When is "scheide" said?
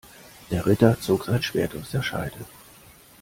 2.01-2.39